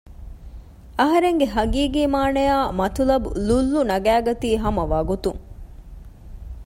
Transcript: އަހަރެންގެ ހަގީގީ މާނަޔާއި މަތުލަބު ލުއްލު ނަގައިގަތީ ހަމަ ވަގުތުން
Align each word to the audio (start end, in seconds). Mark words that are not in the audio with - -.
އަހަރެންގެ 0.99 1.47
ހަގީގީ 1.55 2.01
މާނަޔާއި 2.13 2.69
މަތުލަބު 2.79 3.29
ލުއްލު 3.47 3.79
ނަގައިގަތީ 3.89 4.49
ހަމަ 4.63 4.83
ވަގުތުން 4.93 5.41